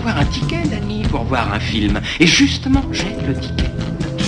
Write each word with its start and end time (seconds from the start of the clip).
avoir 0.00 0.18
un 0.18 0.24
ticket, 0.24 0.62
Danny, 0.70 1.02
pour 1.02 1.24
voir 1.24 1.52
un 1.52 1.60
film. 1.60 2.00
Et 2.18 2.26
justement, 2.26 2.82
j'ai 2.90 3.14
le 3.26 3.34
ticket. 3.38 3.70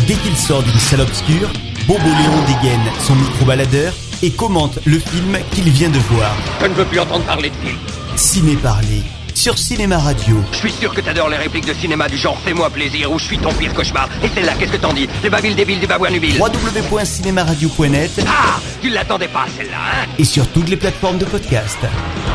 Dès 0.06 0.14
qu'il 0.14 0.37
sort 0.37 0.62
d'une 0.62 0.79
salle 0.79 1.00
obscure, 1.00 1.48
Bobo 1.87 2.04
Léon 2.04 2.45
dégaine 2.47 2.81
son 3.00 3.15
micro-baladeur 3.15 3.93
et 4.23 4.31
commente 4.31 4.79
le 4.85 4.99
film 4.99 5.39
qu'il 5.53 5.71
vient 5.71 5.89
de 5.89 5.99
voir. 5.99 6.31
Je 6.61 6.67
ne 6.67 6.75
veux 6.75 6.85
plus 6.85 7.00
entendre 7.00 7.25
parler 7.25 7.50
de 7.50 7.55
film. 7.67 7.79
Ciné 8.16 8.57
Parler 8.57 9.03
sur 9.35 9.57
Cinéma 9.57 9.96
Radio. 9.98 10.37
Je 10.52 10.58
suis 10.58 10.70
sûr 10.72 10.93
que 10.93 11.00
t'adores 11.00 11.30
les 11.30 11.38
répliques 11.38 11.66
de 11.66 11.73
cinéma 11.73 12.07
du 12.07 12.18
genre 12.18 12.36
Fais-moi 12.45 12.68
plaisir 12.68 13.11
ou 13.11 13.18
Je 13.18 13.25
suis 13.25 13.39
ton 13.39 13.50
pire 13.54 13.73
cauchemar. 13.73 14.09
Et 14.23 14.29
celle-là, 14.29 14.52
qu'est-ce 14.59 14.73
que 14.73 14.77
t'en 14.77 14.93
dis? 14.93 15.09
Les 15.23 15.30
babiles 15.30 15.54
débiles 15.57 15.80
du 15.80 15.86
babouin 15.86 16.11
nubile. 16.11 16.39
www.cinémaradio.net 16.39 18.20
Ah 18.29 18.61
Tu 18.82 18.91
l'attendais 18.91 19.29
pas, 19.29 19.46
celle-là, 19.57 19.79
hein? 19.79 20.07
Et 20.18 20.25
sur 20.25 20.46
toutes 20.48 20.68
les 20.68 20.77
plateformes 20.77 21.16
de 21.18 21.25
podcast. 21.25 21.79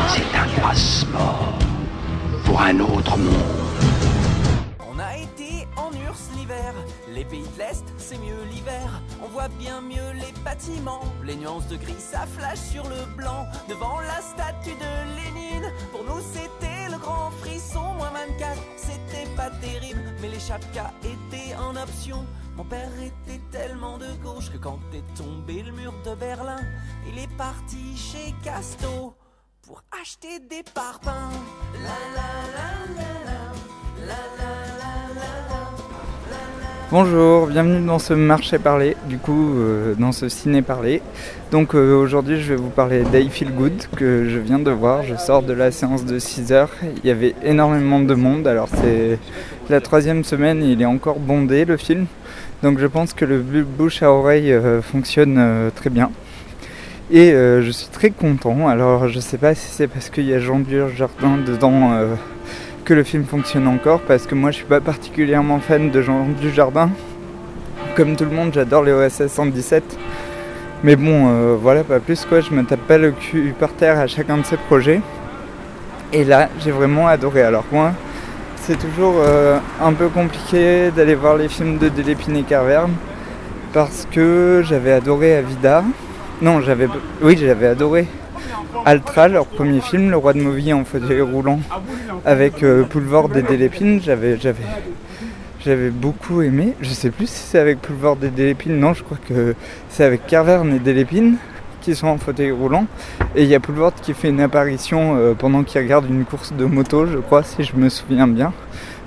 C'est 0.08 0.36
un 0.36 0.60
passeport 0.60 1.56
pour 2.48 2.62
un 2.62 2.80
autre 2.80 3.18
monde. 3.18 3.34
On 4.90 4.98
a 4.98 5.16
été 5.18 5.68
en 5.76 5.90
URSS 5.92 6.30
l'hiver, 6.36 6.72
les 7.12 7.24
pays 7.24 7.46
de 7.54 7.58
l'Est, 7.58 7.84
c'est 7.98 8.16
mieux 8.16 8.42
l'hiver. 8.50 9.02
On 9.22 9.28
voit 9.28 9.48
bien 9.48 9.82
mieux 9.82 10.10
les 10.14 10.32
bâtiments, 10.42 11.04
les 11.24 11.36
nuances 11.36 11.68
de 11.68 11.76
gris, 11.76 12.00
ça 12.00 12.24
flash 12.26 12.58
sur 12.58 12.84
le 12.84 13.04
blanc. 13.16 13.44
Devant 13.68 14.00
la 14.00 14.20
statue 14.22 14.76
de 14.84 14.92
Lénine, 15.16 15.70
pour 15.92 16.04
nous 16.04 16.22
c'était 16.32 16.90
le 16.90 16.98
grand 16.98 17.30
frisson. 17.42 17.84
Moins 17.98 18.12
24, 18.12 18.58
c'était 18.76 19.28
pas 19.36 19.50
terrible, 19.60 20.02
mais 20.22 20.28
les 20.28 20.40
chapkas 20.40 20.92
étaient 21.04 21.54
en 21.56 21.76
option. 21.76 22.24
Mon 22.56 22.64
père 22.64 22.90
était 23.02 23.42
tellement 23.52 23.98
de 23.98 24.10
gauche 24.22 24.50
que 24.50 24.58
quand 24.58 24.80
est 24.94 25.14
tombé 25.14 25.62
le 25.62 25.72
mur 25.72 25.92
de 26.06 26.14
Berlin, 26.14 26.62
il 27.08 27.18
est 27.18 27.36
parti 27.36 27.94
chez 27.94 28.34
Casto 28.42 29.14
pour 29.68 29.82
acheter 30.00 30.40
des 30.40 30.62
parpaings. 30.62 31.30
Bonjour, 36.90 37.48
bienvenue 37.48 37.84
dans 37.84 37.98
ce 37.98 38.14
marché 38.14 38.58
parlé, 38.58 38.96
du 39.10 39.18
coup 39.18 39.58
euh, 39.58 39.92
dans 39.98 40.10
ce 40.10 40.30
ciné 40.30 40.62
parlé. 40.62 41.02
Donc 41.50 41.74
euh, 41.74 41.94
aujourd'hui 41.94 42.40
je 42.40 42.54
vais 42.54 42.56
vous 42.56 42.70
parler 42.70 43.02
d'I 43.12 43.28
Feel 43.28 43.50
Good 43.52 43.88
que 43.94 44.26
je 44.26 44.38
viens 44.38 44.58
de 44.58 44.70
voir, 44.70 45.02
je 45.02 45.14
sors 45.16 45.42
de 45.42 45.52
la 45.52 45.70
séance 45.70 46.06
de 46.06 46.18
6 46.18 46.50
heures, 46.50 46.70
il 46.82 47.06
y 47.06 47.10
avait 47.10 47.34
énormément 47.44 48.00
de 48.00 48.14
monde, 48.14 48.46
alors 48.46 48.70
c'est 48.72 49.18
la 49.68 49.82
troisième 49.82 50.24
semaine 50.24 50.62
il 50.62 50.80
est 50.80 50.86
encore 50.86 51.18
bondé 51.18 51.66
le 51.66 51.76
film. 51.76 52.06
Donc 52.62 52.78
je 52.78 52.86
pense 52.86 53.12
que 53.12 53.26
le 53.26 53.42
bouche 53.42 54.02
à 54.02 54.10
oreille 54.10 54.50
euh, 54.50 54.80
fonctionne 54.80 55.70
très 55.74 55.90
bien. 55.90 56.10
Et 57.10 57.32
je 57.32 57.70
suis 57.70 57.88
très 57.88 58.10
content, 58.10 58.66
alors 58.68 59.08
je 59.08 59.20
sais 59.20 59.38
pas 59.38 59.54
si 59.54 59.66
c'est 59.70 59.88
parce 59.88 60.08
qu'il 60.08 60.24
y 60.24 60.32
a 60.32 60.38
Jean 60.38 60.62
Jardin 60.94 61.36
dedans 61.46 61.90
que 62.88 62.94
le 62.94 63.04
film 63.04 63.24
fonctionne 63.24 63.68
encore 63.68 64.00
parce 64.00 64.26
que 64.26 64.34
moi 64.34 64.50
je 64.50 64.56
suis 64.56 64.64
pas 64.64 64.80
particulièrement 64.80 65.60
fan 65.60 65.90
de 65.90 66.00
Jean 66.00 66.24
Dujardin. 66.40 66.88
Comme 67.94 68.16
tout 68.16 68.24
le 68.24 68.30
monde, 68.30 68.50
j'adore 68.54 68.82
les 68.82 68.92
OSS 68.92 69.26
117. 69.26 69.82
Mais 70.84 70.96
bon, 70.96 71.28
euh, 71.28 71.56
voilà, 71.60 71.84
pas 71.84 72.00
plus 72.00 72.24
quoi, 72.24 72.40
je 72.40 72.50
me 72.50 72.64
tape 72.64 72.80
pas 72.80 72.96
le 72.96 73.10
cul 73.10 73.54
par 73.60 73.74
terre 73.74 73.98
à 73.98 74.06
chacun 74.06 74.38
de 74.38 74.46
ces 74.46 74.56
projets. 74.56 75.02
Et 76.14 76.24
là, 76.24 76.48
j'ai 76.60 76.70
vraiment 76.70 77.06
adoré. 77.08 77.42
Alors 77.42 77.66
moi, 77.70 77.92
c'est 78.56 78.78
toujours 78.78 79.16
euh, 79.18 79.58
un 79.82 79.92
peu 79.92 80.08
compliqué 80.08 80.90
d'aller 80.90 81.14
voir 81.14 81.36
les 81.36 81.48
films 81.48 81.76
de 81.76 81.90
Delépine 81.90 82.38
et 82.38 82.42
Carverne 82.42 82.92
parce 83.74 84.08
que 84.10 84.62
j'avais 84.64 84.92
adoré 84.92 85.36
Avida. 85.36 85.84
Non, 86.40 86.62
j'avais, 86.62 86.88
oui, 87.20 87.36
j'avais 87.38 87.66
adoré 87.66 88.06
Altra, 88.84 89.28
leur 89.28 89.46
premier 89.46 89.80
film, 89.80 90.10
Le 90.10 90.16
Roi 90.16 90.32
de 90.32 90.40
Mauvie 90.40 90.72
en 90.72 90.84
fauteuil 90.84 91.20
roulant 91.20 91.60
avec 92.24 92.62
euh, 92.62 92.84
Poulvord 92.84 93.36
et 93.36 93.42
Delépine, 93.42 94.00
j'avais 94.00 95.90
beaucoup 95.90 96.42
aimé. 96.42 96.74
Je 96.80 96.90
sais 96.90 97.10
plus 97.10 97.28
si 97.28 97.40
c'est 97.40 97.58
avec 97.58 97.80
Poulvord 97.80 98.18
et 98.22 98.28
Delépine, 98.28 98.78
non, 98.78 98.94
je 98.94 99.02
crois 99.02 99.18
que 99.28 99.54
c'est 99.90 100.04
avec 100.04 100.26
Carverne 100.26 100.74
et 100.74 100.78
Delépine 100.78 101.36
qui 101.80 101.94
sont 101.94 102.08
en 102.08 102.18
fauteuil 102.18 102.50
roulant. 102.50 102.86
Et 103.34 103.44
il 103.44 103.48
y 103.48 103.54
a 103.54 103.60
Poulvord 103.60 103.94
qui 103.94 104.14
fait 104.14 104.28
une 104.28 104.40
apparition 104.40 105.16
euh, 105.16 105.34
pendant 105.34 105.62
qu'il 105.62 105.80
regarde 105.80 106.06
une 106.08 106.24
course 106.24 106.52
de 106.52 106.64
moto, 106.64 107.06
je 107.06 107.18
crois, 107.18 107.42
si 107.42 107.62
je 107.62 107.76
me 107.76 107.88
souviens 107.88 108.26
bien. 108.26 108.52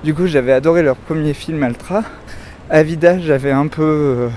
Du 0.04 0.14
coup, 0.14 0.26
j'avais 0.26 0.52
adoré 0.52 0.82
leur 0.82 0.96
premier 0.96 1.34
film 1.34 1.62
Altra. 1.64 2.04
Avida, 2.70 3.20
j'avais 3.20 3.52
un 3.52 3.68
peu, 3.68 3.84
euh, 3.84 4.30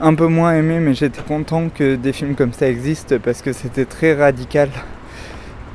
un 0.00 0.14
peu 0.14 0.26
moins 0.26 0.54
aimé, 0.54 0.78
mais 0.80 0.94
j'étais 0.94 1.22
content 1.22 1.68
que 1.68 1.94
des 1.94 2.12
films 2.12 2.34
comme 2.34 2.52
ça 2.52 2.68
existent 2.68 3.16
parce 3.22 3.42
que 3.42 3.52
c'était 3.52 3.84
très 3.84 4.14
radical 4.14 4.70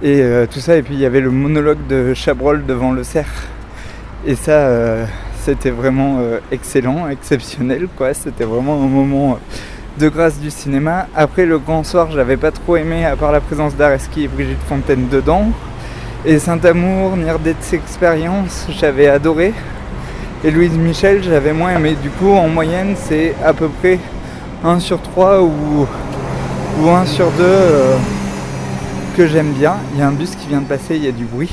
et 0.02 0.22
euh, 0.22 0.46
tout 0.52 0.59
ça. 0.59 0.75
Et 0.75 0.81
puis 0.81 0.96
il 0.96 1.00
y 1.00 1.06
avait 1.06 1.22
le 1.22 1.31
monologue 1.31 1.86
de 1.88 2.13
Chabrol 2.13 2.66
devant 2.66 2.91
le 2.91 3.03
cerf. 3.03 3.47
Et 4.25 4.36
ça, 4.36 4.52
euh, 4.52 5.06
c'était 5.41 5.69
vraiment 5.69 6.18
euh, 6.19 6.40
excellent, 6.52 7.08
exceptionnel, 7.08 7.88
quoi. 7.96 8.13
C'était 8.13 8.46
vraiment 8.46 8.74
un 8.84 8.88
moment 8.88 9.40
de 10.00 10.09
grâce 10.09 10.40
du 10.40 10.50
cinéma. 10.50 11.07
Après 11.16 11.46
le 11.46 11.59
grand 11.59 11.84
soir, 11.84 12.09
j'avais 12.12 12.38
pas 12.38 12.52
trop 12.52 12.78
aimé, 12.78 13.06
à 13.06 13.16
part 13.16 13.31
la 13.31 13.42
présence 13.42 13.75
d'Areski 13.75 14.24
et 14.24 14.28
Brigitte 14.28 14.63
Fontaine 14.68 15.07
dedans. 15.09 15.52
Et 16.25 16.40
Saint-Amour, 16.40 17.18
Nirdet's 17.18 17.74
Expérience, 17.74 18.66
j'avais 18.72 19.07
adoré. 19.07 19.53
Et 20.45 20.51
Louise 20.51 20.78
Michel, 20.78 21.23
j'avais 21.23 21.53
moins 21.53 21.75
aimé. 21.75 21.95
Du 22.03 22.11
coup, 22.11 22.29
en 22.29 22.47
moyenne, 22.47 22.94
c'est 22.95 23.33
à 23.44 23.51
peu 23.51 23.67
près 23.67 23.97
1 24.63 24.79
sur 24.79 25.01
3 25.01 25.41
ou, 25.41 25.88
ou 26.81 26.89
1 26.89 27.06
sur 27.07 27.31
2 27.31 27.41
euh, 27.41 27.95
que 29.17 29.25
j'aime 29.25 29.53
bien. 29.53 29.78
Il 29.94 30.00
y 30.00 30.03
a 30.03 30.07
un 30.07 30.11
bus 30.11 30.35
qui 30.35 30.47
vient 30.47 30.61
de 30.61 30.67
passer, 30.67 30.97
il 30.97 31.03
y 31.03 31.07
a 31.07 31.11
du 31.11 31.25
bruit. 31.25 31.50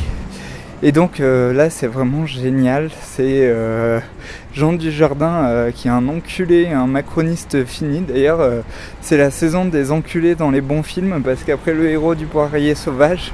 Et 0.82 0.92
donc 0.92 1.20
euh, 1.20 1.54
là, 1.54 1.70
c'est 1.70 1.86
vraiment 1.86 2.26
génial. 2.26 2.90
C'est 3.00 3.46
euh, 3.46 3.98
Jean 4.52 4.74
Dujardin 4.74 5.46
euh, 5.46 5.70
qui 5.70 5.88
est 5.88 5.90
un 5.90 6.06
enculé, 6.08 6.68
un 6.68 6.86
macroniste 6.86 7.64
fini. 7.64 8.00
D'ailleurs, 8.00 8.40
c'est 9.00 9.16
la 9.16 9.30
saison 9.30 9.64
des 9.64 9.90
enculés 9.90 10.34
dans 10.34 10.50
les 10.50 10.60
bons 10.60 10.82
films 10.82 11.22
parce 11.24 11.44
qu'après 11.44 11.72
le 11.72 11.88
héros 11.88 12.14
du 12.14 12.26
poirier 12.26 12.74
sauvage, 12.74 13.32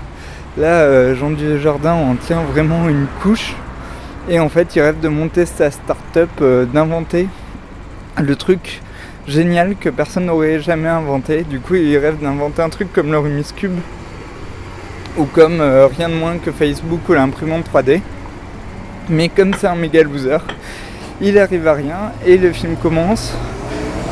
là, 0.56 1.14
Jean 1.14 1.30
Dujardin 1.30 1.94
en 1.94 2.14
tient 2.14 2.42
vraiment 2.42 2.88
une 2.88 3.06
couche. 3.22 3.56
Et 4.30 4.38
en 4.38 4.50
fait, 4.50 4.76
il 4.76 4.82
rêve 4.82 5.00
de 5.00 5.08
monter 5.08 5.46
sa 5.46 5.70
start-up, 5.70 6.28
euh, 6.42 6.66
d'inventer 6.66 7.28
le 8.20 8.36
truc 8.36 8.82
génial 9.26 9.74
que 9.76 9.88
personne 9.88 10.26
n'aurait 10.26 10.60
jamais 10.60 10.88
inventé. 10.88 11.44
Du 11.44 11.60
coup, 11.60 11.76
il 11.76 11.96
rêve 11.96 12.20
d'inventer 12.20 12.60
un 12.60 12.68
truc 12.68 12.92
comme 12.92 13.10
le 13.10 13.18
Rubik's 13.18 13.52
Cube 13.52 13.78
ou 15.16 15.24
comme 15.24 15.62
euh, 15.62 15.86
rien 15.86 16.10
de 16.10 16.14
moins 16.14 16.36
que 16.36 16.52
Facebook 16.52 17.00
ou 17.08 17.14
l'imprimante 17.14 17.64
3D. 17.72 18.02
Mais 19.08 19.30
comme 19.30 19.54
c'est 19.54 19.66
un 19.66 19.76
méga 19.76 20.02
loser, 20.02 20.38
il 21.22 21.38
arrive 21.38 21.66
à 21.66 21.72
rien 21.72 22.12
et 22.26 22.36
le 22.36 22.52
film 22.52 22.76
commence 22.76 23.32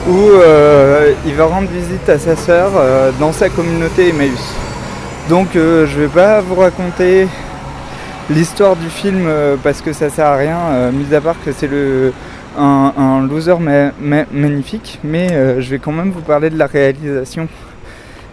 où 0.09 0.16
euh, 0.16 1.12
il 1.27 1.34
va 1.34 1.44
rendre 1.44 1.69
visite 1.69 2.09
à 2.09 2.19
sa 2.19 2.37
sœur 2.37 2.71
dans 3.21 3.33
sa 3.33 3.50
communauté 3.50 4.09
Emmaüs. 4.09 4.54
Donc 5.28 5.48
je 5.53 6.00
vais 6.00 6.09
pas 6.09 6.41
vous 6.41 6.54
raconter 6.54 7.27
l'histoire 8.31 8.77
du 8.77 8.89
film 8.89 9.25
euh, 9.27 9.57
parce 9.63 9.81
que 9.83 9.93
ça 9.93 10.11
sert 10.11 10.27
à 10.27 10.37
rien, 10.37 10.59
euh, 10.71 10.93
mis 10.93 11.15
à 11.15 11.21
part 11.21 11.37
que 11.45 11.53
c'est 11.53 11.69
le 11.69 12.13
un, 12.59 13.27
loser 13.29 13.59
ma- 13.61 13.93
ma- 14.01 14.25
magnifique, 14.33 14.99
mais 15.05 15.31
euh, 15.33 15.61
je 15.61 15.69
vais 15.71 15.79
quand 15.79 15.93
même 15.93 16.11
vous 16.11 16.23
parler 16.23 16.49
de 16.49 16.57
la 16.59 16.67
réalisation 16.67 17.49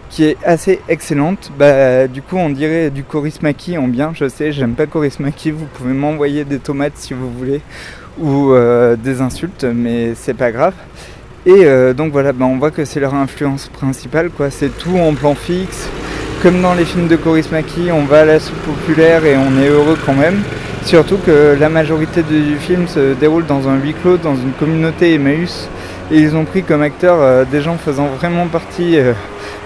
qui 0.08 0.24
est 0.24 0.36
assez 0.46 0.80
excellente. 0.88 1.52
Bah, 1.58 2.06
du 2.06 2.22
coup, 2.22 2.36
on 2.36 2.48
dirait 2.48 2.88
du 2.90 3.04
Korismaki 3.04 3.76
en 3.76 3.86
bien. 3.88 4.12
Je 4.14 4.28
sais, 4.28 4.50
j'aime 4.52 4.72
pas 4.74 4.86
Korismaki. 4.86 5.50
Vous 5.50 5.66
pouvez 5.66 5.92
m'envoyer 5.92 6.44
des 6.44 6.58
tomates 6.58 6.96
si 6.96 7.12
vous 7.12 7.30
voulez 7.30 7.60
ou 8.18 8.54
des 9.02 9.20
insultes, 9.20 9.64
mais 9.64 10.14
c'est 10.14 10.34
pas 10.34 10.52
grave. 10.52 10.74
Et 11.46 11.66
donc 11.94 12.12
voilà, 12.12 12.32
bah, 12.32 12.44
on 12.46 12.58
voit 12.58 12.70
que 12.70 12.84
c'est 12.84 13.00
leur 13.00 13.12
influence 13.14 13.66
principale. 13.68 14.30
C'est 14.50 14.78
tout 14.78 14.96
en 14.96 15.14
plan 15.14 15.34
fixe. 15.34 15.88
Comme 16.44 16.60
dans 16.60 16.74
les 16.74 16.84
films 16.84 17.08
de 17.08 17.16
Korismaki, 17.16 17.90
on 17.90 18.04
va 18.04 18.20
à 18.20 18.24
la 18.26 18.38
soupe 18.38 18.58
populaire 18.58 19.24
et 19.24 19.34
on 19.34 19.62
est 19.62 19.68
heureux 19.68 19.96
quand 20.04 20.12
même. 20.12 20.42
Surtout 20.84 21.16
que 21.16 21.56
la 21.58 21.70
majorité 21.70 22.22
du 22.22 22.56
film 22.56 22.86
se 22.86 23.14
déroule 23.14 23.46
dans 23.46 23.66
un 23.66 23.76
huis 23.76 23.94
clos, 23.94 24.18
dans 24.18 24.34
une 24.34 24.52
communauté 24.52 25.14
Emmaüs. 25.14 25.70
Et 26.12 26.18
ils 26.18 26.36
ont 26.36 26.44
pris 26.44 26.62
comme 26.62 26.82
acteurs 26.82 27.16
euh, 27.22 27.46
des 27.50 27.62
gens 27.62 27.78
faisant 27.78 28.08
vraiment 28.08 28.46
partie 28.48 28.98
euh, 28.98 29.14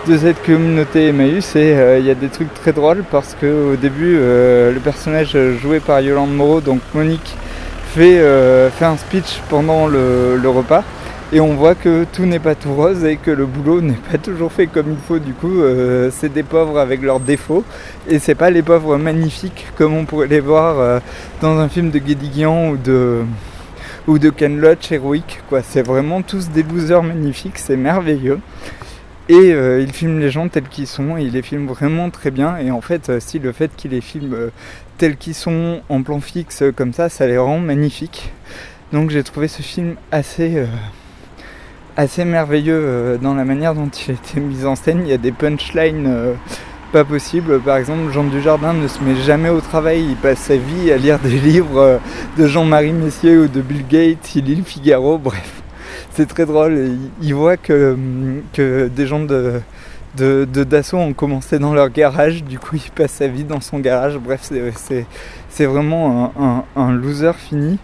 de 0.07 0.17
cette 0.17 0.41
communauté 0.45 1.09
Emmaüs. 1.09 1.57
Et 1.57 1.75
euh, 1.75 1.99
il 1.99 2.07
y 2.07 2.13
a 2.13 2.15
des 2.15 2.29
trucs 2.29 2.55
très 2.55 2.73
drôles 2.73 3.03
parce 3.11 3.35
que 3.41 3.73
au 3.73 3.75
début, 3.75 4.17
le 4.17 4.79
personnage 4.79 5.37
joué 5.61 5.81
par 5.81 6.01
Yolande 6.01 6.33
Moreau, 6.33 6.61
donc 6.61 6.79
Monique, 6.95 7.35
fait, 7.93 8.23
fait 8.79 8.85
un 8.85 8.97
speech 8.97 9.41
pendant 9.49 9.89
le, 9.89 10.37
le 10.41 10.49
repas. 10.49 10.85
Et 11.31 11.41
on 11.41 11.55
voit 11.55 11.75
que 11.75 12.07
tout 12.11 12.25
n'est 12.25 12.39
pas 12.39 12.55
tout 12.55 12.73
rose 12.73 13.05
et 13.05 13.19
que 13.19 13.31
le 13.31 13.45
boulot 13.45 13.83
n'est 13.83 14.01
pas 14.11 14.17
toujours 14.17 14.51
fait 14.51 14.67
comme 14.67 14.91
il 14.91 14.97
faut. 14.97 15.19
Du 15.19 15.35
coup, 15.35 15.61
euh, 15.61 16.11
c'est 16.11 16.33
des 16.33 16.43
pauvres 16.43 16.79
avec 16.79 17.03
leurs 17.03 17.21
défauts. 17.21 17.65
Et 18.09 18.19
c'est 18.19 18.35
pas 18.35 18.49
les 18.49 18.63
pauvres 18.63 18.97
magnifiques 18.97 19.67
comme 19.77 19.93
on 19.93 20.07
pourrait 20.07 20.29
les 20.29 20.41
voir 20.41 20.79
euh, 20.79 21.01
dans 21.43 21.59
un 21.59 21.69
film 21.69 21.91
de 21.91 21.99
Guédiguian 21.99 22.71
ou 22.71 22.77
de, 22.79 23.25
ou 24.07 24.19
de 24.19 24.31
Ken 24.31 24.59
Loach 24.59 24.91
héroïque. 24.91 25.41
Quoi. 25.51 25.61
C'est 25.63 25.83
vraiment 25.83 26.23
tous 26.23 26.49
des 26.49 26.63
losers 26.63 27.03
magnifiques, 27.03 27.59
c'est 27.59 27.77
merveilleux. 27.77 28.41
Et 29.29 29.53
euh, 29.53 29.83
il 29.83 29.93
filme 29.93 30.21
les 30.21 30.31
gens 30.31 30.49
tels 30.49 30.69
qu'ils 30.69 30.87
sont, 30.87 31.19
et 31.19 31.25
il 31.25 31.33
les 31.33 31.43
filme 31.43 31.67
vraiment 31.67 32.09
très 32.09 32.31
bien. 32.31 32.57
Et 32.57 32.71
en 32.71 32.81
fait, 32.81 33.11
euh, 33.11 33.21
si 33.21 33.39
le 33.39 33.53
fait 33.53 33.71
qu'il 33.77 33.91
les 33.91 34.01
filme 34.01 34.35
tels 34.97 35.19
qu'ils 35.19 35.35
sont 35.35 35.83
en 35.91 36.03
plan 36.03 36.21
fixe 36.21 36.65
comme 36.75 36.95
ça, 36.95 37.11
ça 37.11 37.27
les 37.27 37.37
rend 37.37 37.59
magnifiques. 37.59 38.33
Donc 38.95 39.11
j'ai 39.11 39.23
trouvé 39.23 39.47
ce 39.47 39.61
film 39.61 39.97
assez, 40.11 40.65
assez 41.99 42.25
merveilleux 42.25 42.81
euh, 42.81 43.19
dans 43.19 43.35
la 43.35 43.45
manière 43.45 43.75
dont 43.75 43.89
il 43.89 44.13
a 44.13 44.15
été 44.15 44.41
mis 44.41 44.65
en 44.65 44.77
scène. 44.77 45.01
Il 45.05 45.11
y 45.11 45.13
a 45.13 45.19
des 45.19 45.33
punchlines 45.33 46.07
euh, 46.07 46.35
pas 46.93 47.05
possibles. 47.05 47.61
Par 47.61 47.77
exemple, 47.77 48.11
Jean 48.13 48.25
Dujardin 48.25 48.73
ne 48.73 48.87
se 48.87 49.03
met 49.03 49.17
jamais 49.17 49.49
au 49.51 49.61
travail, 49.61 50.05
il 50.09 50.17
passe 50.17 50.39
sa 50.39 50.57
vie 50.57 50.93
à 50.93 50.97
lire 50.97 51.19
des 51.19 51.39
livres 51.39 52.01
de 52.39 52.47
Jean-Marie 52.47 52.93
Messier 52.93 53.37
ou 53.37 53.49
de 53.49 53.61
Bill 53.61 53.85
Gates, 53.87 54.35
il 54.37 54.45
lit 54.45 54.55
le 54.55 54.63
Figaro, 54.63 55.19
bref. 55.23 55.63
C'est 56.13 56.27
très 56.27 56.47
drôle. 56.47 56.97
Il 57.21 57.35
voit 57.35 57.57
que, 57.57 57.97
que 58.53 58.89
des 58.89 59.07
gens 59.07 59.21
de, 59.21 59.61
Dassault 60.17 60.99
ont 60.99 61.13
commencé 61.13 61.59
dans 61.59 61.75
leur 61.75 61.91
garage, 61.91 62.43
du 62.43 62.59
coup 62.59 62.77
il 62.77 62.91
passe 62.91 63.13
sa 63.13 63.29
vie 63.29 63.45
dans 63.45 63.61
son 63.61 63.79
garage, 63.79 64.19
bref 64.19 64.51
c'est 65.49 65.67
vraiment 65.67 66.65
un, 66.77 66.93
loser 66.93 67.33
fini. 67.37 67.79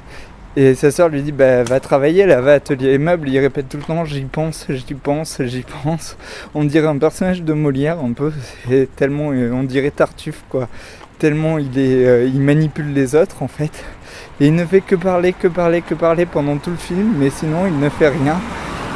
Et 0.57 0.75
sa 0.75 0.91
soeur 0.91 1.09
lui 1.09 1.23
dit 1.23 1.33
bah 1.33 1.65
va 1.65 1.81
travailler 1.81 2.27
là, 2.27 2.41
va 2.41 2.53
atelier 2.55 2.93
les 2.93 2.99
meubles, 2.99 3.29
il 3.29 3.39
répète 3.41 3.69
tout 3.69 3.77
le 3.77 3.83
temps 3.83 4.05
j'y 4.05 4.23
pense, 4.23 4.67
j'y 4.69 4.95
pense, 4.95 5.43
j'y 5.43 5.65
pense. 5.83 6.17
On 6.55 6.65
dirait 6.65 6.87
un 6.87 6.99
personnage 6.99 7.43
de 7.43 7.53
Molière 7.53 7.99
un 7.99 8.13
peu, 8.13 8.33
c'est 8.69 8.89
tellement 8.95 9.29
on 9.29 9.65
dirait 9.65 9.91
Tartuffe 9.91 10.45
quoi. 10.49 10.69
Tellement 11.19 11.59
il 11.59 11.77
est 11.79 12.07
euh, 12.07 12.31
il 12.33 12.41
manipule 12.41 12.93
les 12.93 13.17
autres 13.17 13.43
en 13.43 13.49
fait. 13.49 13.85
Et 14.41 14.47
il 14.47 14.55
ne 14.55 14.65
fait 14.65 14.81
que 14.81 14.95
parler, 14.95 15.33
que 15.33 15.49
parler, 15.49 15.83
que 15.83 15.95
parler 15.95 16.27
pendant 16.27 16.57
tout 16.59 16.71
le 16.71 16.77
film, 16.77 17.15
mais 17.19 17.31
sinon 17.31 17.67
il 17.67 17.79
ne 17.79 17.89
fait 17.89 18.09
rien. 18.09 18.37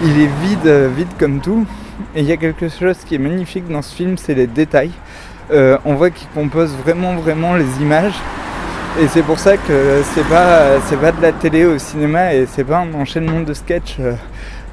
Il 0.02 0.20
est 0.20 0.30
vide, 0.42 0.92
vide 0.96 1.08
comme 1.18 1.40
tout. 1.40 1.66
Et 2.14 2.20
il 2.20 2.26
y 2.26 2.32
a 2.32 2.36
quelque 2.36 2.68
chose 2.68 2.98
qui 3.06 3.16
est 3.16 3.18
magnifique 3.18 3.68
dans 3.68 3.82
ce 3.82 3.94
film, 3.94 4.16
c'est 4.16 4.34
les 4.34 4.46
détails. 4.46 4.92
Euh, 5.50 5.78
on 5.84 5.94
voit 5.94 6.10
qu'il 6.10 6.28
compose 6.28 6.72
vraiment, 6.84 7.16
vraiment 7.16 7.54
les 7.56 7.80
images. 7.80 8.14
Et 9.00 9.06
c'est 9.06 9.22
pour 9.22 9.38
ça 9.38 9.56
que 9.56 10.02
c'est 10.12 10.26
pas, 10.28 10.80
c'est 10.88 10.96
pas 10.96 11.12
de 11.12 11.22
la 11.22 11.30
télé 11.30 11.64
au 11.64 11.78
cinéma 11.78 12.34
et 12.34 12.46
c'est 12.46 12.64
pas 12.64 12.78
un 12.78 12.92
enchaînement 12.94 13.38
de 13.38 13.54
sketch 13.54 13.98
euh, 14.00 14.14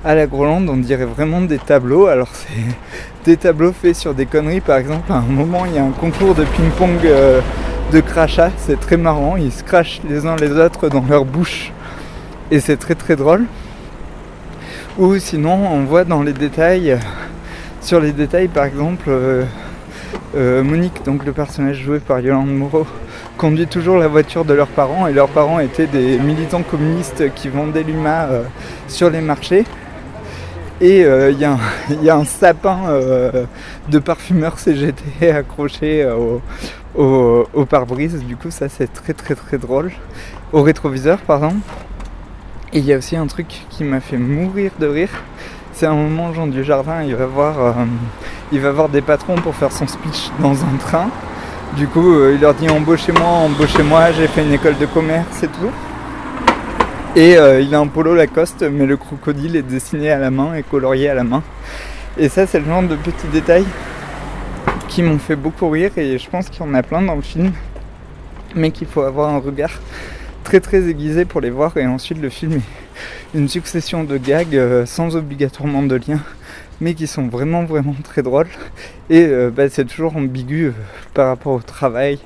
à 0.03 0.15
la 0.15 0.25
Groland. 0.25 0.67
On 0.67 0.77
dirait 0.77 1.05
vraiment 1.05 1.41
des 1.41 1.59
tableaux. 1.59 2.07
Alors 2.07 2.29
c'est 2.33 2.75
des 3.23 3.37
tableaux 3.37 3.71
faits 3.71 3.95
sur 3.95 4.15
des 4.15 4.25
conneries. 4.25 4.61
Par 4.61 4.77
exemple, 4.77 5.11
à 5.11 5.17
un 5.17 5.21
moment, 5.21 5.67
il 5.67 5.75
y 5.75 5.77
a 5.77 5.83
un 5.83 5.91
concours 5.91 6.33
de 6.33 6.43
ping-pong 6.43 7.05
euh, 7.05 7.39
de 7.93 7.99
crachat. 7.99 8.49
C'est 8.57 8.79
très 8.79 8.97
marrant. 8.97 9.37
Ils 9.37 9.51
se 9.51 9.63
crachent 9.63 10.01
les 10.09 10.25
uns 10.25 10.35
les 10.37 10.53
autres 10.53 10.89
dans 10.89 11.05
leur 11.07 11.23
bouche. 11.23 11.71
Et 12.49 12.59
c'est 12.59 12.77
très 12.77 12.95
très 12.95 13.15
drôle. 13.15 13.45
Ou 14.97 15.19
sinon, 15.19 15.67
on 15.71 15.83
voit 15.83 16.03
dans 16.03 16.23
les 16.23 16.33
détails, 16.33 16.97
sur 17.79 17.99
les 17.99 18.11
détails 18.11 18.47
par 18.47 18.65
exemple, 18.65 19.07
euh, 19.07 20.63
Monique, 20.63 21.05
donc 21.05 21.25
le 21.25 21.31
personnage 21.31 21.77
joué 21.77 21.99
par 21.99 22.19
Yolande 22.21 22.55
Moreau, 22.55 22.87
conduit 23.37 23.67
toujours 23.67 23.97
la 23.97 24.07
voiture 24.07 24.45
de 24.45 24.53
leurs 24.53 24.67
parents 24.67 25.07
et 25.07 25.13
leurs 25.13 25.29
parents 25.29 25.59
étaient 25.59 25.87
des 25.87 26.17
militants 26.19 26.63
communistes 26.63 27.33
qui 27.35 27.49
vendaient 27.49 27.83
l'UMA 27.83 28.23
euh, 28.23 28.43
sur 28.87 29.09
les 29.09 29.21
marchés. 29.21 29.65
Et 30.81 31.01
il 31.29 31.39
y, 31.39 32.09
a 32.09 32.17
un 32.17 32.25
sapin 32.25 32.77
de 33.89 33.99
parfumeur 33.99 34.59
CGT 34.59 35.31
accroché 35.31 36.05
au, 36.97 37.47
au 37.53 37.65
pare-brise. 37.65 38.23
Du 38.25 38.35
coup, 38.35 38.51
ça 38.51 38.67
c'est 38.67 38.91
très 38.91 39.13
très 39.13 39.35
très 39.35 39.57
drôle. 39.57 39.91
Au 40.51 40.63
rétroviseur, 40.63 41.19
pardon. 41.19 41.53
Et 42.73 42.79
il 42.79 42.85
y 42.85 42.91
a 42.91 42.97
aussi 42.97 43.15
un 43.15 43.27
truc 43.27 43.47
qui 43.69 43.85
m'a 43.85 44.01
fait 44.01 44.17
mourir 44.17 44.71
de 44.79 44.87
rire. 44.87 45.09
C'est 45.71 45.85
un 45.85 45.93
moment, 45.93 46.33
Jean 46.33 46.47
du 46.47 46.63
Jardin, 46.63 47.03
il 47.03 47.15
va 47.15 47.25
voir, 47.25 47.59
euh, 47.59 47.71
il 48.51 48.59
va 48.59 48.71
voir 48.71 48.89
des 48.89 49.01
patrons 49.01 49.35
pour 49.35 49.55
faire 49.55 49.71
son 49.71 49.87
speech 49.87 50.29
dans 50.39 50.63
un 50.63 50.77
train. 50.77 51.09
Du 51.77 51.87
coup, 51.87 52.13
euh, 52.13 52.33
il 52.35 52.39
leur 52.39 52.53
dit 52.53 52.69
embauchez-moi, 52.69 53.27
embauchez-moi, 53.27 54.13
j'ai 54.13 54.27
fait 54.27 54.43
une 54.43 54.53
école 54.53 54.77
de 54.77 54.85
commerce 54.85 55.43
et 55.43 55.47
tout. 55.47 55.71
Et 57.17 57.37
euh, 57.37 57.59
il 57.59 57.75
a 57.75 57.79
un 57.79 57.87
polo 57.87 58.15
Lacoste, 58.15 58.63
mais 58.63 58.85
le 58.85 58.95
crocodile 58.95 59.57
est 59.57 59.61
dessiné 59.61 60.09
à 60.09 60.17
la 60.17 60.31
main 60.31 60.55
et 60.55 60.63
colorié 60.63 61.09
à 61.09 61.13
la 61.13 61.25
main. 61.25 61.43
Et 62.17 62.29
ça, 62.29 62.47
c'est 62.47 62.59
le 62.59 62.65
genre 62.65 62.83
de 62.83 62.95
petits 62.95 63.27
détails 63.27 63.65
qui 64.87 65.03
m'ont 65.03 65.19
fait 65.19 65.35
beaucoup 65.35 65.69
rire 65.69 65.91
et 65.97 66.17
je 66.17 66.29
pense 66.29 66.47
qu'il 66.47 66.65
y 66.65 66.69
en 66.69 66.73
a 66.73 66.81
plein 66.81 67.01
dans 67.01 67.15
le 67.15 67.21
film, 67.21 67.51
mais 68.55 68.71
qu'il 68.71 68.87
faut 68.87 69.01
avoir 69.01 69.33
un 69.33 69.39
regard 69.39 69.71
très 70.45 70.61
très 70.61 70.87
aiguisé 70.87 71.25
pour 71.25 71.41
les 71.41 71.49
voir 71.49 71.75
et 71.75 71.85
ensuite 71.85 72.21
le 72.21 72.29
film 72.29 72.53
est 72.53 72.84
une 73.33 73.49
succession 73.49 74.03
de 74.03 74.17
gags 74.17 74.55
euh, 74.55 74.85
sans 74.85 75.15
obligatoirement 75.15 75.83
de 75.83 75.95
lien 75.95 76.19
mais 76.81 76.93
qui 76.93 77.07
sont 77.07 77.27
vraiment 77.27 77.63
vraiment 77.63 77.95
très 78.03 78.21
drôles 78.21 78.49
et 79.09 79.25
euh, 79.25 79.49
bah, 79.49 79.69
c'est 79.69 79.85
toujours 79.85 80.17
ambigu 80.17 80.65
euh, 80.65 80.71
par 81.13 81.27
rapport 81.27 81.53
au 81.53 81.61
travail, 81.61 82.19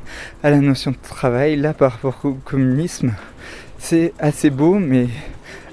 à 0.44 0.50
la 0.50 0.58
notion 0.58 0.92
de 0.92 0.98
travail, 1.02 1.56
là 1.56 1.74
par 1.74 1.94
rapport 1.94 2.20
au 2.24 2.34
communisme 2.34 3.14
c'est 3.78 4.14
assez 4.20 4.50
beau 4.50 4.80
mais 4.80 5.08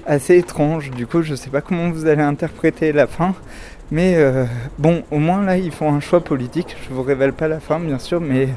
assez 0.05 0.37
étrange 0.37 0.91
du 0.91 1.07
coup 1.07 1.21
je 1.21 1.35
sais 1.35 1.49
pas 1.49 1.61
comment 1.61 1.89
vous 1.89 2.05
allez 2.05 2.21
interpréter 2.21 2.91
la 2.91 3.07
fin 3.07 3.35
mais 3.89 4.17
bon, 4.77 5.03
au 5.11 5.17
moins 5.17 5.45
là, 5.45 5.55
ils 5.55 5.71
font 5.71 5.93
un 5.93 6.01
choix 6.01 6.19
politique. 6.19 6.75
Je 6.83 6.93
vous 6.93 7.03
révèle 7.03 7.31
pas 7.31 7.47
la 7.47 7.61
fin, 7.61 7.79
bien 7.79 7.99
sûr, 7.99 8.19
mais 8.19 8.49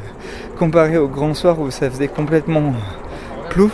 comparé 0.59 0.99
au 0.99 1.07
grand 1.07 1.35
soir 1.35 1.61
où 1.61 1.71
ça 1.71 1.89
faisait 1.89 2.09
complètement 2.09 2.75
plouf. 3.51 3.73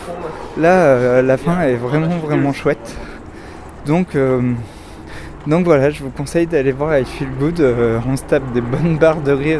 Là, 0.59 0.69
euh, 0.69 1.21
la 1.21 1.37
fin 1.37 1.61
est 1.61 1.75
vraiment 1.75 2.17
vraiment 2.17 2.51
chouette. 2.51 2.95
Donc, 3.85 4.15
euh, 4.15 4.41
donc 5.45 5.65
voilà, 5.65 5.91
je 5.91 6.01
vous 6.01 6.09
conseille 6.09 6.47
d'aller 6.47 6.71
voir 6.71 6.97
I 6.97 7.05
Feel 7.05 7.29
Good. 7.39 7.59
Euh, 7.59 7.99
on 8.09 8.17
se 8.17 8.23
tape 8.23 8.51
des 8.53 8.61
bonnes 8.61 8.97
barres 8.97 9.21
de 9.21 9.31
rire 9.31 9.59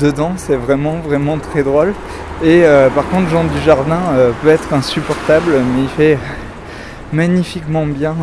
dedans. 0.00 0.32
C'est 0.36 0.56
vraiment 0.56 0.96
vraiment 0.96 1.38
très 1.38 1.62
drôle. 1.62 1.94
Et 2.42 2.64
par 2.94 3.06
contre, 3.08 3.28
Jean 3.28 3.44
du 3.44 3.60
Jardin 3.64 4.00
peut 4.42 4.48
être 4.48 4.72
insupportable, 4.72 5.52
mais 5.52 5.82
il 5.82 5.88
fait 5.88 6.18
magnifiquement 7.12 7.86
bien 7.86 8.16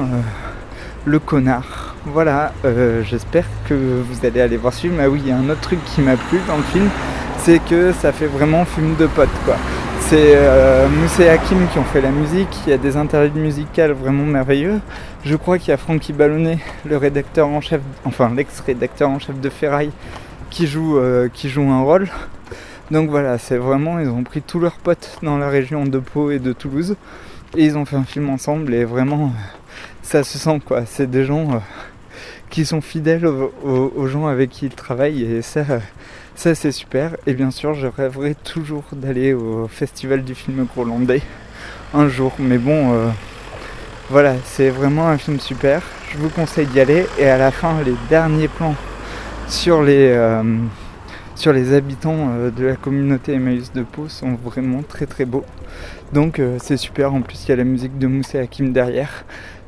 le 1.06 1.20
connard. 1.20 1.96
Voilà, 2.06 2.52
j'espère 3.04 3.46
que 3.70 3.76
vous 3.76 4.26
allez 4.26 4.42
aller 4.42 4.58
voir 4.58 4.74
ce 4.74 4.82
film. 4.82 4.96
Ah 5.02 5.08
oui, 5.08 5.22
il 5.24 5.30
y 5.30 5.32
a 5.32 5.38
un 5.38 5.50
autre 5.50 5.62
truc 5.62 5.80
qui 5.86 6.02
m'a 6.02 6.18
plu 6.18 6.40
dans 6.48 6.58
le 6.58 6.64
film, 6.64 6.90
c'est 7.38 7.60
que 7.60 7.94
ça 7.94 8.12
fait 8.12 8.28
vraiment 8.28 8.66
film 8.66 8.96
de 9.00 9.06
potes 9.06 9.30
quoi. 9.46 9.56
C'est 10.10 10.38
euh, 10.38 10.88
Mousse 10.88 11.20
et 11.20 11.28
Hakim 11.28 11.68
qui 11.68 11.80
ont 11.80 11.84
fait 11.84 12.00
la 12.00 12.12
musique, 12.12 12.48
il 12.66 12.70
y 12.70 12.74
a 12.74 12.78
des 12.78 12.96
interludes 12.96 13.36
musicales 13.36 13.92
vraiment 13.92 14.24
merveilleux. 14.24 14.80
Je 15.26 15.36
crois 15.36 15.58
qu'il 15.58 15.68
y 15.68 15.72
a 15.74 15.78
Francky 15.78 16.14
Ballonnet, 16.14 16.60
le 16.86 16.96
rédacteur 16.96 17.50
en 17.50 17.60
chef, 17.60 17.82
enfin 18.06 18.32
l'ex-rédacteur 18.34 19.10
en 19.10 19.20
chef 19.20 19.38
de 19.42 19.50
Ferraille, 19.50 19.92
qui 20.50 20.66
joue, 20.66 20.98
euh, 20.98 21.28
qui 21.28 21.50
joue 21.50 21.70
un 21.70 21.82
rôle. 21.82 22.08
Donc 22.90 23.10
voilà, 23.10 23.38
c'est 23.38 23.58
vraiment, 23.58 24.00
ils 24.00 24.08
ont 24.08 24.24
pris 24.24 24.42
tous 24.42 24.62
leurs 24.62 24.78
potes 24.78 25.20
dans 25.24 25.38
la 25.38 25.50
région 25.50 25.84
de 25.84 26.00
Pau 26.00 26.32
et 26.32 26.40
de 26.40 26.54
Toulouse, 26.54 26.96
et 27.58 27.66
ils 27.66 27.78
ont 27.78 27.84
fait 27.84 27.98
un 27.98 28.06
film 28.06 28.30
ensemble, 28.30 28.74
et 28.74 28.86
vraiment, 28.86 29.34
ça 30.04 30.24
se 30.24 30.38
sent 30.38 30.62
quoi. 30.66 30.86
C'est 30.86 31.12
des 31.12 31.26
gens 31.26 31.52
euh, 31.52 31.58
qui 32.50 32.66
sont 32.66 32.82
fidèles 32.82 33.26
aux, 33.26 34.08
gens 34.08 34.28
avec 34.28 34.50
qui 34.50 34.68
ils 34.68 34.76
travaillent, 34.76 35.24
et 35.24 35.42
ça 35.42 35.64
ça 36.38 36.54
c'est 36.54 36.72
super. 36.72 37.18
Et 37.26 37.34
bien 37.34 37.52
sûr, 37.52 37.74
je 37.74 37.88
rêverais 37.88 38.36
toujours 38.36 38.84
d'aller 38.94 39.34
au 39.34 39.68
festival 39.68 40.24
du 40.24 40.36
film 40.36 40.66
grolandais 40.66 41.22
un 41.94 42.08
jour. 42.08 42.34
Mais 42.40 42.60
bon, 42.60 42.94
euh, 42.94 43.10
voilà, 44.10 44.36
c'est 44.46 44.70
vraiment 44.70 45.08
un 45.08 45.18
film 45.18 45.40
super. 45.40 45.82
Je 46.12 46.18
vous 46.20 46.30
conseille 46.30 46.68
d'y 46.68 46.80
aller. 46.80 47.08
Et 47.18 47.28
à 47.28 47.38
la 47.38 47.52
fin, 47.52 47.82
les 47.84 47.96
derniers 48.10 48.48
plans 48.48 48.76
sur 49.48 49.82
les, 49.82 50.12
euh, 50.12 50.44
sur 51.36 51.54
les 51.54 51.74
habitants 51.74 52.30
euh, 52.30 52.52
de 52.52 52.66
la 52.66 52.76
communauté 52.76 53.34
Emmaüs 53.34 53.72
de 53.74 53.82
Pau 53.82 54.08
sont 54.08 54.36
vraiment 54.36 54.84
très 54.84 55.08
très 55.08 55.26
beaux. 55.26 55.46
Donc 56.14 56.40
c'est 56.60 56.78
super. 56.78 57.14
En 57.14 57.22
plus, 57.22 57.46
il 57.46 57.50
y 57.50 57.52
a 57.52 57.58
la 57.58 57.66
musique 57.66 57.98
de 57.98 58.08
Moussé 58.08 58.40
Hakim 58.40 58.72
derrière. 58.72 59.26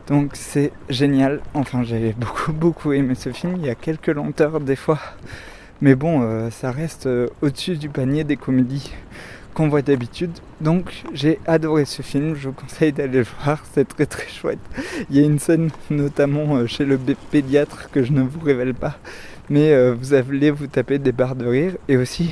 Donc 0.09 0.31
c'est 0.33 0.71
génial. 0.89 1.39
Enfin, 1.53 1.83
j'ai 1.83 2.13
beaucoup 2.17 2.51
beaucoup 2.51 2.91
aimé 2.91 3.15
ce 3.15 3.31
film. 3.31 3.55
Il 3.57 3.65
y 3.65 3.69
a 3.69 3.75
quelques 3.75 4.07
lenteurs 4.07 4.59
des 4.59 4.75
fois 4.75 4.99
mais 5.81 5.95
bon, 5.95 6.21
euh, 6.23 6.49
ça 6.49 6.71
reste 6.71 7.05
euh, 7.05 7.27
au-dessus 7.41 7.77
du 7.77 7.87
panier 7.87 8.25
des 8.25 8.35
comédies 8.35 8.91
qu'on 9.53 9.69
voit 9.69 9.81
d'habitude. 9.81 10.31
Donc 10.59 11.03
j'ai 11.13 11.39
adoré 11.47 11.85
ce 11.85 12.01
film, 12.01 12.35
je 12.35 12.49
vous 12.49 12.53
conseille 12.53 12.91
d'aller 12.91 13.19
le 13.19 13.25
voir, 13.43 13.63
c'est 13.73 13.87
très 13.87 14.05
très 14.05 14.27
chouette. 14.27 14.59
Il 15.09 15.15
y 15.15 15.19
a 15.19 15.25
une 15.25 15.39
scène 15.39 15.69
notamment 15.89 16.57
euh, 16.57 16.67
chez 16.67 16.83
le 16.83 16.97
pédiatre 17.31 17.89
que 17.91 18.03
je 18.03 18.11
ne 18.11 18.21
vous 18.23 18.41
révèle 18.41 18.73
pas, 18.73 18.97
mais 19.49 19.91
vous 19.93 20.13
allez 20.13 20.51
vous 20.51 20.67
taper 20.67 20.99
des 20.99 21.13
barres 21.13 21.35
de 21.35 21.47
rire. 21.47 21.77
Et 21.87 21.97
aussi, 21.97 22.31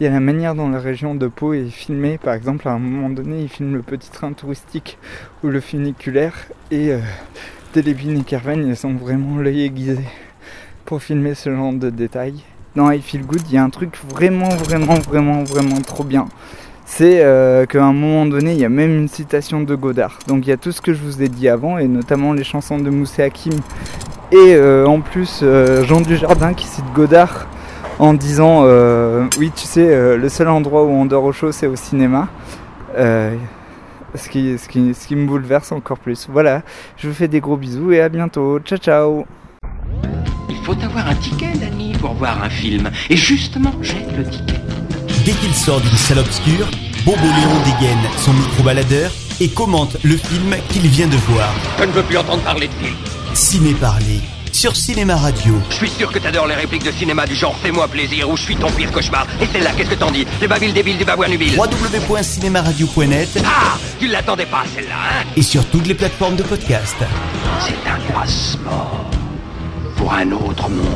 il 0.00 0.04
y 0.04 0.06
a 0.06 0.10
la 0.10 0.20
manière 0.20 0.54
dont 0.54 0.68
la 0.68 0.78
région 0.78 1.14
de 1.14 1.26
Pau 1.26 1.54
est 1.54 1.70
filmée. 1.70 2.18
Par 2.18 2.34
exemple, 2.34 2.68
à 2.68 2.72
un 2.72 2.78
moment 2.78 3.10
donné, 3.10 3.42
il 3.42 3.48
filme 3.48 3.74
le 3.74 3.82
petit 3.82 4.10
train 4.10 4.32
touristique 4.32 4.98
ou 5.42 5.48
le 5.48 5.60
funiculaire. 5.60 6.34
Et 6.70 6.92
euh, 6.92 7.00
Télévine 7.72 8.18
et 8.18 8.22
Kerven, 8.22 8.66
ils 8.66 8.76
sont 8.76 8.94
vraiment 8.94 9.38
l'œil 9.38 9.62
aiguisé 9.62 10.04
pour 10.84 11.02
filmer 11.02 11.34
ce 11.34 11.54
genre 11.54 11.72
de 11.72 11.90
détails 11.90 12.42
dans 12.76 12.90
I 12.90 13.00
Feel 13.00 13.24
Good, 13.24 13.40
il 13.48 13.54
y 13.54 13.58
a 13.58 13.64
un 13.64 13.70
truc 13.70 13.96
vraiment, 14.14 14.50
vraiment, 14.50 14.94
vraiment, 14.94 15.42
vraiment 15.42 15.80
trop 15.80 16.04
bien. 16.04 16.26
C'est 16.84 17.24
euh, 17.24 17.66
qu'à 17.66 17.82
un 17.82 17.92
moment 17.92 18.26
donné, 18.26 18.52
il 18.52 18.60
y 18.60 18.64
a 18.64 18.68
même 18.68 18.96
une 18.96 19.08
citation 19.08 19.62
de 19.62 19.74
Godard. 19.74 20.18
Donc 20.28 20.46
il 20.46 20.50
y 20.50 20.52
a 20.52 20.56
tout 20.56 20.70
ce 20.70 20.80
que 20.80 20.92
je 20.92 21.02
vous 21.02 21.22
ai 21.22 21.28
dit 21.28 21.48
avant, 21.48 21.78
et 21.78 21.88
notamment 21.88 22.32
les 22.32 22.44
chansons 22.44 22.78
de 22.78 22.90
Moussé 22.90 23.22
Hakim. 23.22 23.54
Et 24.30 24.54
euh, 24.54 24.86
en 24.86 25.00
plus, 25.00 25.40
euh, 25.42 25.84
Jean 25.84 26.00
Dujardin 26.00 26.54
qui 26.54 26.66
cite 26.66 26.84
Godard 26.94 27.48
en 27.98 28.14
disant 28.14 28.62
euh, 28.64 29.26
oui 29.38 29.50
tu 29.54 29.66
sais 29.66 29.86
euh, 29.88 30.16
le 30.16 30.28
seul 30.28 30.48
endroit 30.48 30.84
où 30.84 30.90
on 30.90 31.06
dort 31.06 31.24
au 31.24 31.32
chaud 31.32 31.52
c'est 31.52 31.66
au 31.66 31.76
cinéma. 31.76 32.28
Euh, 32.96 33.34
ce, 34.14 34.28
qui, 34.28 34.56
ce, 34.58 34.68
qui, 34.68 34.94
ce 34.94 35.06
qui 35.06 35.16
me 35.16 35.26
bouleverse 35.26 35.72
encore 35.72 35.98
plus. 35.98 36.28
Voilà, 36.30 36.62
je 36.96 37.08
vous 37.08 37.14
fais 37.14 37.28
des 37.28 37.40
gros 37.40 37.56
bisous 37.56 37.92
et 37.92 38.00
à 38.00 38.08
bientôt. 38.08 38.58
Ciao 38.60 38.78
ciao 38.78 39.26
Il 40.48 40.56
faut 40.64 40.72
avoir 40.72 41.08
un 41.08 41.14
ticket, 41.14 41.52
Danny, 41.58 41.92
pour 42.00 42.14
voir 42.14 42.42
un 42.42 42.48
film. 42.48 42.90
Et 43.10 43.16
justement, 43.16 43.72
j'ai 43.82 44.06
le 44.16 44.24
ticket. 44.24 44.60
Dès 45.26 45.32
qu'il 45.32 45.52
sort 45.52 45.80
d'une 45.80 45.90
salle 45.90 46.20
obscure, 46.20 46.66
Bobo 47.04 47.20
Léon 47.20 47.60
dégaine 47.64 47.98
son 48.16 48.32
micro-baladeur 48.32 49.10
et 49.40 49.48
commente 49.48 49.96
le 50.02 50.16
film 50.16 50.54
qu'il 50.70 50.88
vient 50.88 51.08
de 51.08 51.16
voir. 51.16 51.52
Je 51.78 51.84
ne 51.84 51.90
veux 51.90 52.02
plus 52.02 52.16
entendre 52.16 52.42
parler 52.42 52.68
de 52.68 52.72
film. 52.72 52.96
Ciné 53.34 53.74
Parler 53.74 54.20
sur 54.56 54.74
Cinéma 54.74 55.16
Radio. 55.16 55.60
Je 55.68 55.74
suis 55.74 55.90
sûr 55.90 56.10
que 56.10 56.18
t'adores 56.18 56.46
les 56.46 56.54
répliques 56.54 56.84
de 56.84 56.90
cinéma 56.90 57.26
du 57.26 57.34
genre 57.34 57.54
Fais-moi 57.62 57.86
plaisir 57.88 58.30
ou 58.30 58.38
Je 58.38 58.42
suis 58.42 58.56
ton 58.56 58.70
pire 58.70 58.90
cauchemar. 58.90 59.26
Et 59.38 59.46
celle-là, 59.52 59.72
qu'est-ce 59.76 59.90
que 59.90 59.94
t'en 59.96 60.10
dis 60.10 60.26
Les 60.40 60.48
babiles 60.48 60.72
débiles 60.72 60.96
du 60.96 61.04
babouin 61.04 61.28
nubile. 61.28 61.58
www.cinémaradio.net 61.58 63.38
Ah 63.44 63.76
Tu 64.00 64.06
l'attendais 64.08 64.46
pas, 64.46 64.64
celle-là, 64.74 64.94
hein 64.94 65.24
et 65.36 65.42
sur 65.42 65.62
toutes 65.66 65.86
les 65.86 65.94
plateformes 65.94 66.36
de 66.36 66.42
podcast. 66.42 66.96
C'est 67.60 67.90
un 67.90 67.98
passeport 68.14 69.04
pour 69.96 70.10
un 70.14 70.32
autre 70.32 70.70
monde. 70.70 70.86